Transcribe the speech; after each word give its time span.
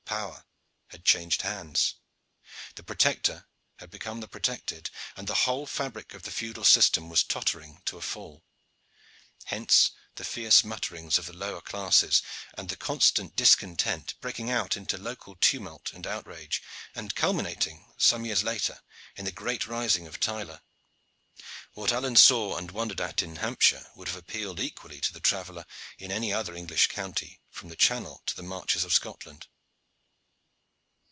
Power 0.11 0.43
had 0.89 1.05
changed 1.05 1.43
hands. 1.43 1.95
The 2.75 2.83
protector 2.83 3.47
had 3.79 3.89
become 3.89 4.19
the 4.19 4.27
protected, 4.27 4.89
and 5.15 5.25
the 5.25 5.33
whole 5.47 5.65
fabric 5.65 6.13
of 6.13 6.23
the 6.23 6.31
feudal 6.33 6.65
system 6.65 7.07
was 7.07 7.23
tottering 7.23 7.81
to 7.85 7.97
a 7.97 8.01
fall. 8.01 8.43
Hence 9.45 9.91
the 10.15 10.25
fierce 10.25 10.65
mutterings 10.65 11.17
of 11.17 11.27
the 11.27 11.33
lower 11.33 11.61
classes 11.61 12.21
and 12.55 12.67
the 12.67 12.75
constant 12.75 13.37
discontent, 13.37 14.15
breaking 14.19 14.49
out 14.51 14.75
into 14.75 14.97
local 14.97 15.37
tumult 15.37 15.93
and 15.93 16.05
outrage, 16.05 16.61
and 16.93 17.15
culminating 17.15 17.89
some 17.97 18.25
years 18.25 18.43
later 18.43 18.81
in 19.15 19.23
the 19.23 19.31
great 19.31 19.65
rising 19.65 20.07
of 20.07 20.19
Tyler. 20.19 20.59
What 21.73 21.93
Alleyne 21.93 22.17
saw 22.17 22.57
and 22.57 22.69
wondered 22.71 22.99
at 22.99 23.21
in 23.23 23.37
Hampshire 23.37 23.89
would 23.95 24.09
have 24.09 24.17
appealed 24.17 24.59
equally 24.59 24.99
to 24.99 25.13
the 25.13 25.21
traveller 25.21 25.65
in 25.97 26.11
any 26.11 26.33
other 26.33 26.53
English 26.53 26.87
county 26.87 27.39
from 27.49 27.69
the 27.69 27.77
Channel 27.77 28.21
to 28.25 28.35
the 28.35 28.43
marches 28.43 28.83
of 28.83 28.91
Scotland. 28.91 29.47